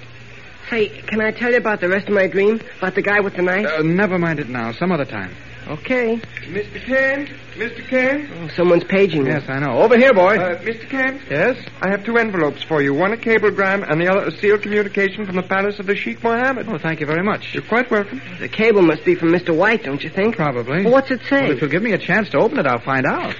Say, 0.69 0.89
can 0.89 1.21
I 1.21 1.31
tell 1.31 1.51
you 1.51 1.57
about 1.57 1.79
the 1.79 1.89
rest 1.89 2.07
of 2.07 2.13
my 2.13 2.27
dream? 2.27 2.59
About 2.79 2.95
the 2.95 3.01
guy 3.01 3.19
with 3.19 3.35
the 3.35 3.41
knife? 3.41 3.65
Uh, 3.67 3.81
never 3.81 4.17
mind 4.17 4.39
it 4.39 4.49
now. 4.49 4.71
Some 4.71 4.91
other 4.91 5.05
time. 5.05 5.35
Okay. 5.67 6.17
Mr. 6.47 6.85
Kent? 6.85 7.29
Mr. 7.55 7.87
Kent? 7.87 8.29
Oh, 8.35 8.47
someone's 8.55 8.83
paging 8.83 9.23
me. 9.23 9.31
Yes, 9.31 9.49
I 9.49 9.59
know. 9.59 9.79
Over 9.79 9.97
here, 9.97 10.13
boy. 10.13 10.35
Uh, 10.35 10.61
Mr. 10.61 10.87
Kent? 10.87 11.21
yes? 11.29 11.57
I 11.81 11.89
have 11.89 12.05
two 12.05 12.17
envelopes 12.17 12.63
for 12.63 12.83
you. 12.83 12.93
One 12.93 13.13
a 13.13 13.17
cablegram 13.17 13.83
and 13.83 13.99
the 13.99 14.07
other 14.07 14.27
a 14.27 14.31
sealed 14.31 14.61
communication 14.61 15.25
from 15.25 15.35
the 15.35 15.43
palace 15.43 15.79
of 15.79 15.87
the 15.87 15.95
Sheikh 15.95 16.23
Mohammed. 16.23 16.67
Oh, 16.69 16.77
thank 16.77 16.99
you 16.99 17.07
very 17.07 17.23
much. 17.23 17.53
You're 17.53 17.63
quite 17.63 17.89
welcome. 17.89 18.21
The 18.39 18.47
cable 18.47 18.83
must 18.83 19.03
be 19.05 19.15
from 19.15 19.29
Mr. 19.29 19.55
White, 19.57 19.83
don't 19.83 20.03
you 20.03 20.09
think? 20.09 20.35
Probably. 20.35 20.83
Well, 20.83 20.93
what's 20.93 21.09
it 21.09 21.21
say? 21.27 21.41
Well, 21.41 21.51
if 21.53 21.61
you'll 21.61 21.71
give 21.71 21.81
me 21.83 21.93
a 21.93 21.97
chance 21.97 22.29
to 22.29 22.37
open 22.37 22.59
it, 22.59 22.67
I'll 22.67 22.79
find 22.79 23.05
out. 23.07 23.35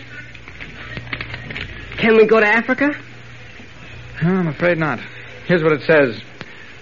Can 1.97 2.17
we 2.17 2.25
go 2.25 2.39
to 2.39 2.47
Africa? 2.47 2.89
Oh, 4.23 4.27
I'm 4.27 4.47
afraid 4.47 4.77
not. 4.79 4.99
Here's 5.45 5.61
what 5.61 5.73
it 5.73 5.81
says. 5.81 6.21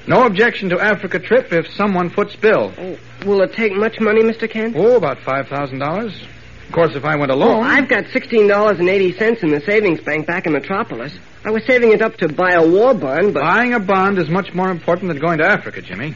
No 0.07 0.25
objection 0.25 0.69
to 0.69 0.79
Africa 0.79 1.19
trip 1.19 1.53
if 1.53 1.71
someone 1.73 2.09
foots 2.09 2.35
bill. 2.35 2.73
Oh, 2.77 2.97
will 3.25 3.41
it 3.41 3.53
take 3.53 3.73
much 3.73 3.99
money, 3.99 4.21
Mr. 4.21 4.49
Kent? 4.49 4.75
Oh, 4.77 4.97
about 4.97 5.17
$5,000. 5.19 6.21
Of 6.67 6.71
course, 6.73 6.95
if 6.95 7.05
I 7.05 7.15
went 7.15 7.31
Oh, 7.31 7.35
alone. 7.35 7.63
I've 7.63 7.87
got 7.87 8.05
$16.80 8.05 9.43
in 9.43 9.51
the 9.51 9.61
savings 9.61 10.01
bank 10.01 10.25
back 10.27 10.45
in 10.45 10.53
Metropolis. 10.53 11.17
I 11.45 11.51
was 11.51 11.65
saving 11.65 11.91
it 11.93 12.01
up 12.01 12.17
to 12.17 12.27
buy 12.27 12.51
a 12.53 12.67
war 12.67 12.93
bond, 12.93 13.33
but... 13.33 13.41
Buying 13.41 13.73
a 13.73 13.79
bond 13.79 14.17
is 14.17 14.29
much 14.29 14.53
more 14.53 14.69
important 14.69 15.09
than 15.09 15.19
going 15.19 15.37
to 15.39 15.45
Africa, 15.45 15.81
Jimmy. 15.81 16.15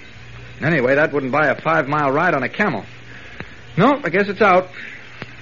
Anyway, 0.62 0.96
that 0.96 1.13
wouldn't 1.13 1.32
buy 1.32 1.48
a 1.48 1.62
five 1.62 1.88
mile 1.88 2.12
ride 2.12 2.34
on 2.34 2.44
a 2.44 2.50
camel. 2.50 2.84
No, 3.77 4.01
I 4.03 4.10
guess 4.10 4.27
it's 4.27 4.41
out. 4.41 4.70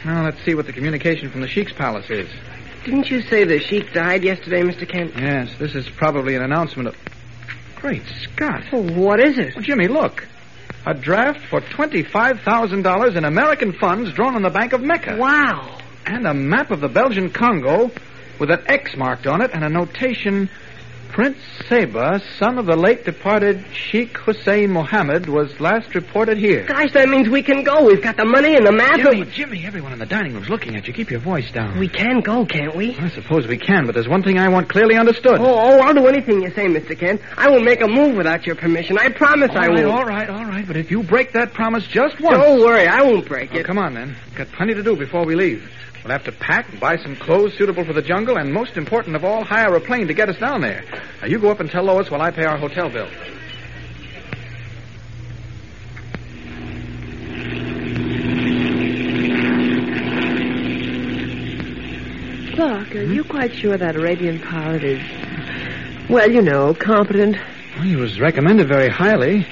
Now, 0.03 0.23
let's 0.25 0.43
see 0.43 0.53
what 0.53 0.65
the 0.67 0.73
communication 0.73 1.31
from 1.31 1.41
the 1.41 1.47
Sheik's 1.47 1.71
palace 1.71 2.09
is. 2.09 2.29
Didn't 2.83 3.09
you 3.09 3.21
say 3.21 3.45
the 3.45 3.59
sheik 3.59 3.93
died 3.93 4.23
yesterday, 4.23 4.61
Mr. 4.61 4.87
Kent? 4.87 5.13
Yes, 5.17 5.49
this 5.57 5.73
is 5.73 5.89
probably 5.89 6.35
an 6.35 6.43
announcement 6.43 6.89
of. 6.89 6.95
Great 7.85 8.07
Scott. 8.23 8.63
Oh, 8.71 8.81
what 8.81 9.19
is 9.19 9.37
it? 9.37 9.53
Well, 9.53 9.63
Jimmy, 9.63 9.87
look. 9.87 10.27
A 10.87 10.95
draft 10.95 11.41
for 11.51 11.61
$25,000 11.61 13.15
in 13.15 13.25
American 13.25 13.73
funds 13.73 14.11
drawn 14.11 14.35
on 14.35 14.41
the 14.41 14.49
Bank 14.49 14.73
of 14.73 14.81
Mecca. 14.81 15.17
Wow. 15.17 15.77
And 16.03 16.25
a 16.25 16.33
map 16.33 16.71
of 16.71 16.81
the 16.81 16.87
Belgian 16.87 17.29
Congo 17.29 17.91
with 18.39 18.49
an 18.49 18.63
X 18.65 18.97
marked 18.97 19.27
on 19.27 19.43
it 19.43 19.51
and 19.53 19.63
a 19.63 19.69
notation 19.69 20.49
Prince 21.09 21.38
Seba, 21.69 22.21
son 22.39 22.57
of 22.57 22.65
the 22.65 22.75
late 22.75 23.05
departed 23.05 23.63
Sheikh 23.74 24.17
Hussein 24.17 24.69
Mohammed, 24.71 25.27
was 25.29 25.57
last 25.62 25.95
reported 25.95 26.38
here. 26.38 26.65
Gosh, 26.65 26.91
that 26.91 27.07
means 27.07 27.29
we 27.29 27.41
can 27.41 27.63
go. 27.63 27.85
We've 27.85 28.01
got 28.01 28.17
the 28.17 28.25
money 28.25 28.55
and 28.55 28.67
the 28.67 28.74
map. 28.74 28.97
Jimmy, 29.00 29.24
Jimmy, 29.25 29.65
everyone 29.65 29.93
in 29.93 30.00
the 30.00 30.05
dining 30.05 30.33
room's 30.33 30.50
looking 30.50 30.75
at 30.75 30.88
you. 30.88 30.93
Keep 30.93 31.12
your 31.12 31.21
voice 31.21 31.50
down. 31.51 31.79
We 31.79 31.88
can 31.88 32.19
go, 32.19 32.45
can't 32.45 32.75
we? 32.75 32.97
I 32.97 33.07
suppose 33.09 33.47
we 33.47 33.57
can, 33.57 33.85
but 33.85 33.95
there's 33.95 34.07
one 34.09 34.24
thing 34.24 34.38
I 34.38 34.50
want 34.50 34.67
clearly 34.67 34.95
understood. 34.95 35.39
Oh, 35.39 35.45
oh, 35.45 35.79
I'll 35.79 35.93
do 35.93 36.07
anything 36.07 36.41
you 36.41 36.51
say, 36.51 36.65
Mr. 36.67 36.97
Kent. 37.00 37.21
I 37.38 37.50
won't 37.50 37.63
make 37.63 37.81
a 37.81 37.88
move 37.88 38.15
without 38.17 38.45
your 38.45 38.55
permission. 38.55 38.97
I 38.97 39.09
promise 39.09 39.51
all 39.51 39.57
I 39.57 39.67
right, 39.67 39.85
won't. 39.85 39.97
all 40.00 40.05
right, 40.05 40.29
all 40.29 40.45
right. 40.45 40.67
But 40.67 40.75
if 40.75 40.91
you 40.91 41.01
break 41.03 41.31
that 41.33 41.53
promise 41.53 41.88
just 41.88 42.19
once. 42.19 42.38
Don't 42.38 42.59
worry, 42.59 42.88
I 42.88 43.01
won't 43.03 43.25
break 43.25 43.51
Oh, 43.53 43.59
it. 43.59 43.65
come 43.65 43.77
on, 43.77 43.93
then. 43.93 44.17
Got 44.35 44.51
plenty 44.51 44.74
to 44.74 44.83
do 44.83 44.95
before 44.97 45.25
we 45.25 45.35
leave. 45.35 45.71
We'll 46.05 46.12
have 46.12 46.25
to 46.25 46.31
pack 46.31 46.69
and 46.69 46.79
buy 46.79 46.97
some 46.97 47.15
clothes 47.15 47.57
suitable 47.57 47.83
for 47.83 47.93
the 47.93 48.01
jungle, 48.03 48.38
and 48.38 48.53
most 48.53 48.77
important 48.77 49.15
of 49.15 49.25
all, 49.25 49.43
hire 49.43 49.74
a 49.74 49.81
plane 49.81 50.05
to 50.05 50.13
get 50.13 50.29
us 50.29 50.38
down 50.38 50.62
there. 50.62 50.83
Now, 51.19 51.27
you 51.27 51.39
go 51.39 51.50
up 51.50 51.59
and 51.59 51.67
tell 51.67 51.83
Lois 51.83 52.12
while 52.12 52.21
I 52.21 52.29
pay 52.29 52.45
our 52.45 52.57
hotel 52.57 52.89
bill. 52.89 53.09
Clark, 62.53 62.95
are 62.95 63.01
you 63.01 63.24
hmm? 63.24 63.29
quite 63.31 63.55
sure 63.55 63.75
that 63.75 63.95
Arabian 63.95 64.39
pilot 64.39 64.83
is, 64.83 65.01
well, 66.07 66.29
you 66.29 66.43
know, 66.43 66.75
competent? 66.75 67.35
Well, 67.77 67.83
he 67.83 67.95
was 67.95 68.19
recommended 68.19 68.67
very 68.67 68.89
highly. 68.89 69.47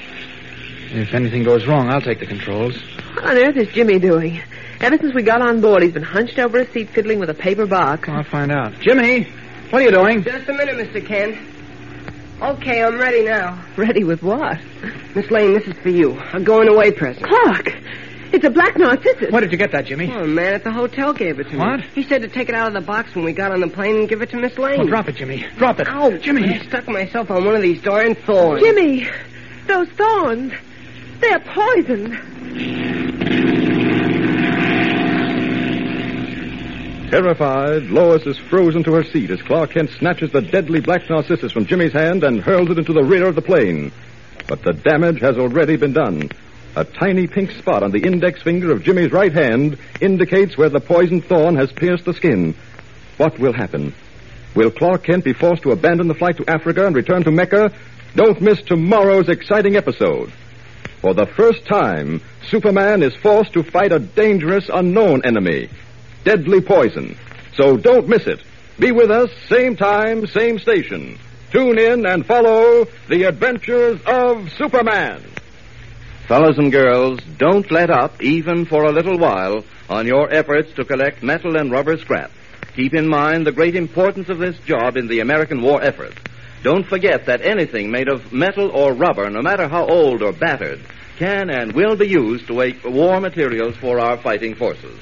If 0.92 1.14
anything 1.14 1.42
goes 1.42 1.66
wrong, 1.66 1.90
I'll 1.90 2.00
take 2.00 2.20
the 2.20 2.26
controls. 2.26 2.80
What 3.14 3.24
on 3.24 3.38
earth 3.38 3.56
is 3.56 3.74
Jimmy 3.74 3.98
doing? 3.98 4.40
Ever 4.84 4.98
since 4.98 5.14
we 5.14 5.22
got 5.22 5.40
on 5.40 5.62
board, 5.62 5.82
he's 5.82 5.94
been 5.94 6.02
hunched 6.02 6.38
over 6.38 6.58
a 6.58 6.70
seat 6.70 6.90
fiddling 6.90 7.18
with 7.18 7.30
a 7.30 7.34
paper 7.34 7.64
box. 7.64 8.06
I'll 8.06 8.22
find 8.22 8.52
out. 8.52 8.78
Jimmy, 8.80 9.22
what 9.70 9.80
are 9.80 9.84
you 9.86 9.90
doing? 9.90 10.22
Just 10.22 10.46
a 10.46 10.52
minute, 10.52 10.76
Mr. 10.76 11.04
Kent. 11.04 11.38
Okay, 12.42 12.82
I'm 12.84 12.98
ready 12.98 13.22
now. 13.24 13.64
Ready 13.78 14.04
with 14.04 14.22
what? 14.22 14.58
Miss 15.14 15.30
Lane, 15.30 15.54
this 15.54 15.66
is 15.66 15.72
for 15.78 15.88
you. 15.88 16.20
A 16.34 16.40
going 16.40 16.68
away 16.68 16.92
present. 16.92 17.24
Clark! 17.26 17.72
It's 18.34 18.44
a 18.44 18.50
black 18.50 18.76
narcissus. 18.76 19.30
Where 19.32 19.40
did 19.40 19.52
you 19.52 19.56
get 19.58 19.72
that, 19.72 19.86
Jimmy? 19.86 20.12
Oh, 20.12 20.24
a 20.24 20.26
man 20.26 20.52
at 20.52 20.64
the 20.64 20.72
hotel 20.72 21.14
gave 21.14 21.40
it 21.40 21.48
to 21.48 21.56
What? 21.56 21.76
me. 21.80 21.86
What? 21.86 21.94
He 21.94 22.02
said 22.02 22.20
to 22.20 22.28
take 22.28 22.50
it 22.50 22.54
out 22.54 22.68
of 22.68 22.74
the 22.74 22.82
box 22.82 23.14
when 23.14 23.24
we 23.24 23.32
got 23.32 23.52
on 23.52 23.60
the 23.60 23.68
plane 23.68 23.96
and 23.96 24.06
give 24.06 24.20
it 24.20 24.28
to 24.30 24.36
Miss 24.36 24.58
Lane. 24.58 24.80
Oh, 24.82 24.86
drop 24.86 25.08
it, 25.08 25.16
Jimmy. 25.16 25.46
Drop 25.56 25.80
it. 25.80 25.88
Oh, 25.90 26.14
Jimmy. 26.18 26.46
I 26.46 26.58
stuck 26.66 26.86
myself 26.88 27.30
on 27.30 27.46
one 27.46 27.54
of 27.54 27.62
these 27.62 27.80
darn 27.80 28.14
thorns. 28.16 28.60
Jimmy! 28.62 29.08
Those 29.66 29.88
thorns! 29.90 30.52
They're 31.20 31.40
poison. 31.40 32.20
Terrified, 37.14 37.84
Lois 37.90 38.26
is 38.26 38.36
frozen 38.36 38.82
to 38.82 38.94
her 38.94 39.04
seat 39.04 39.30
as 39.30 39.40
Clark 39.40 39.70
Kent 39.70 39.90
snatches 39.90 40.32
the 40.32 40.40
deadly 40.42 40.80
black 40.80 41.08
narcissus 41.08 41.52
from 41.52 41.64
Jimmy's 41.64 41.92
hand 41.92 42.24
and 42.24 42.40
hurls 42.40 42.68
it 42.70 42.78
into 42.78 42.92
the 42.92 43.04
rear 43.04 43.28
of 43.28 43.36
the 43.36 43.40
plane. 43.40 43.92
But 44.48 44.64
the 44.64 44.72
damage 44.72 45.20
has 45.20 45.38
already 45.38 45.76
been 45.76 45.92
done. 45.92 46.28
A 46.74 46.82
tiny 46.82 47.28
pink 47.28 47.52
spot 47.52 47.84
on 47.84 47.92
the 47.92 48.04
index 48.04 48.42
finger 48.42 48.72
of 48.72 48.82
Jimmy's 48.82 49.12
right 49.12 49.32
hand 49.32 49.78
indicates 50.00 50.58
where 50.58 50.68
the 50.70 50.80
poisoned 50.80 51.24
thorn 51.26 51.54
has 51.54 51.70
pierced 51.70 52.04
the 52.04 52.14
skin. 52.14 52.52
What 53.16 53.38
will 53.38 53.52
happen? 53.52 53.94
Will 54.56 54.72
Clark 54.72 55.04
Kent 55.04 55.22
be 55.22 55.34
forced 55.34 55.62
to 55.62 55.70
abandon 55.70 56.08
the 56.08 56.14
flight 56.14 56.38
to 56.38 56.50
Africa 56.50 56.84
and 56.84 56.96
return 56.96 57.22
to 57.22 57.30
Mecca? 57.30 57.72
Don't 58.16 58.40
miss 58.40 58.60
tomorrow's 58.62 59.28
exciting 59.28 59.76
episode. 59.76 60.32
For 61.00 61.14
the 61.14 61.26
first 61.26 61.64
time, 61.64 62.22
Superman 62.48 63.04
is 63.04 63.14
forced 63.14 63.52
to 63.52 63.62
fight 63.62 63.92
a 63.92 64.00
dangerous 64.00 64.68
unknown 64.68 65.24
enemy 65.24 65.68
deadly 66.24 66.60
poison. 66.60 67.16
So 67.56 67.76
don't 67.76 68.08
miss 68.08 68.26
it. 68.26 68.40
Be 68.78 68.90
with 68.90 69.10
us, 69.10 69.30
same 69.48 69.76
time, 69.76 70.26
same 70.26 70.58
station. 70.58 71.18
Tune 71.52 71.78
in 71.78 72.04
and 72.06 72.26
follow 72.26 72.86
the 73.08 73.24
adventures 73.24 74.00
of 74.06 74.50
Superman. 74.58 75.22
Fellows 76.26 76.58
and 76.58 76.72
girls, 76.72 77.20
don't 77.38 77.70
let 77.70 77.90
up, 77.90 78.20
even 78.22 78.64
for 78.64 78.84
a 78.84 78.92
little 78.92 79.18
while, 79.18 79.62
on 79.88 80.06
your 80.06 80.32
efforts 80.32 80.72
to 80.72 80.84
collect 80.84 81.22
metal 81.22 81.56
and 81.56 81.70
rubber 81.70 81.96
scrap. 81.98 82.32
Keep 82.74 82.94
in 82.94 83.06
mind 83.06 83.46
the 83.46 83.52
great 83.52 83.76
importance 83.76 84.28
of 84.28 84.38
this 84.38 84.58
job 84.60 84.96
in 84.96 85.06
the 85.06 85.20
American 85.20 85.62
war 85.62 85.80
effort. 85.80 86.14
Don't 86.64 86.86
forget 86.86 87.26
that 87.26 87.42
anything 87.42 87.90
made 87.90 88.08
of 88.08 88.32
metal 88.32 88.70
or 88.70 88.94
rubber, 88.94 89.28
no 89.30 89.42
matter 89.42 89.68
how 89.68 89.86
old 89.86 90.22
or 90.22 90.32
battered, 90.32 90.80
can 91.18 91.50
and 91.50 91.72
will 91.72 91.94
be 91.94 92.08
used 92.08 92.48
to 92.48 92.54
make 92.54 92.82
war 92.84 93.20
materials 93.20 93.76
for 93.76 94.00
our 94.00 94.16
fighting 94.16 94.54
forces. 94.54 94.98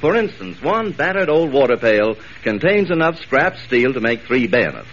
For 0.00 0.16
instance, 0.16 0.62
one 0.62 0.92
battered 0.92 1.28
old 1.28 1.52
water 1.52 1.76
pail 1.76 2.16
contains 2.42 2.90
enough 2.90 3.20
scrap 3.20 3.58
steel 3.58 3.92
to 3.92 4.00
make 4.00 4.22
three 4.22 4.46
bayonets. 4.46 4.88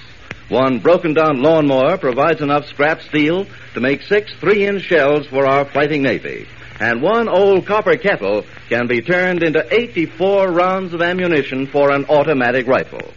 One 0.50 0.80
broken 0.80 1.14
down 1.14 1.42
lawnmower 1.42 1.98
provides 1.98 2.42
enough 2.42 2.68
scrap 2.68 3.02
steel 3.02 3.46
to 3.74 3.80
make 3.80 4.02
six 4.02 4.34
three 4.40 4.66
inch 4.66 4.84
shells 4.84 5.26
for 5.28 5.46
our 5.46 5.66
fighting 5.66 6.02
navy. 6.02 6.48
And 6.80 7.02
one 7.02 7.28
old 7.28 7.66
copper 7.66 7.98
kettle 7.98 8.46
can 8.70 8.88
be 8.88 9.02
turned 9.02 9.44
into 9.44 9.66
84 9.74 10.52
rounds 10.52 10.94
of 10.94 11.02
ammunition 11.02 11.68
for 11.68 11.92
an 11.92 12.06
automatic 12.06 12.68
rifle. 12.68 13.14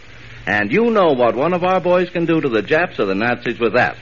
And 0.47 0.73
you 0.73 0.91
know 0.91 1.13
what 1.13 1.37
one 1.37 1.53
of 1.53 1.63
our 1.63 1.81
boys 1.81 2.09
can 2.11 2.25
do 2.25 2.41
to 2.41 2.49
the 2.49 2.63
Japs 2.63 2.99
or 2.99 3.05
the 3.05 3.15
Nazis 3.15 3.61
with 3.61 3.75
that. 3.75 3.97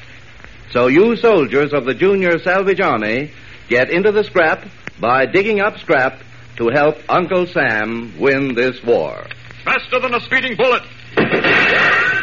So 0.71 0.87
you 0.87 1.17
soldiers 1.17 1.73
of 1.73 1.87
the 1.87 1.95
Junior 1.95 2.39
Salvage 2.39 2.81
Army 2.81 3.33
get 3.69 3.91
into 3.91 4.13
the 4.13 4.25
scrap 4.25 4.65
by 5.01 5.27
digging 5.27 5.61
up 5.61 5.79
scrap 5.79 6.21
to 6.59 6.69
help 6.71 6.97
Uncle 7.09 7.47
Sam 7.47 8.19
win 8.19 8.55
this 8.55 8.83
war. 8.83 9.25
Faster 9.65 10.01
than 10.01 10.13
a 10.13 10.21
speeding 10.21 10.57
bullet. 10.57 10.83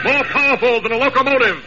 More 0.04 0.24
powerful 0.26 0.82
than 0.82 0.92
a 0.92 0.98
locomotive. 0.98 1.64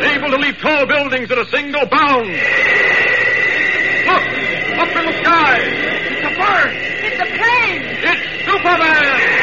Able 0.00 0.30
to 0.30 0.36
leap 0.38 0.56
tall 0.58 0.86
buildings 0.86 1.30
in 1.30 1.38
a 1.38 1.44
single 1.46 1.86
bound. 1.86 2.28
Look! 4.06 4.24
Up 4.78 4.88
in 4.96 5.06
the 5.06 5.12
sky! 5.20 5.58
It's 5.58 6.26
a 6.26 6.30
bird! 6.38 6.72
It's 7.02 7.20
a 7.20 7.26
plane! 7.38 7.82
It's 8.04 8.22
Superman! 8.46 9.34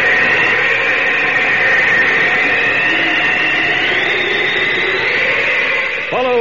Follow 6.12 6.40